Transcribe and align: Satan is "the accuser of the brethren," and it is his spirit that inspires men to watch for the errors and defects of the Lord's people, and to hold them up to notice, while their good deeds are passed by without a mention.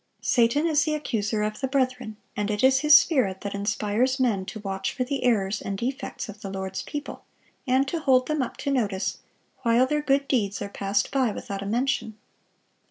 Satan 0.23 0.65
is 0.65 0.83
"the 0.85 0.95
accuser 0.95 1.43
of 1.43 1.59
the 1.59 1.67
brethren," 1.67 2.17
and 2.35 2.49
it 2.49 2.63
is 2.63 2.79
his 2.79 2.95
spirit 2.95 3.41
that 3.41 3.53
inspires 3.53 4.19
men 4.19 4.45
to 4.45 4.59
watch 4.61 4.91
for 4.91 5.03
the 5.03 5.23
errors 5.23 5.61
and 5.61 5.77
defects 5.77 6.27
of 6.27 6.41
the 6.41 6.49
Lord's 6.49 6.81
people, 6.81 7.23
and 7.67 7.87
to 7.87 7.99
hold 7.99 8.25
them 8.27 8.41
up 8.41 8.57
to 8.57 8.71
notice, 8.71 9.19
while 9.59 9.85
their 9.85 10.01
good 10.01 10.27
deeds 10.27 10.59
are 10.59 10.69
passed 10.69 11.11
by 11.11 11.29
without 11.29 11.61
a 11.61 11.67
mention. 11.67 12.17